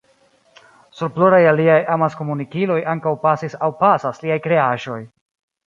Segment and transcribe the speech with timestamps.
[1.01, 5.01] Sur pluraj aliaj amaskomunikiloj ankaŭ pasis aŭ pasas liaj kreaĵoj.